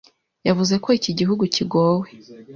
yavuze 0.47 0.73
ko 0.83 0.87
iki 0.99 1.11
gihugu 1.19 1.43
kigowe 1.55 2.07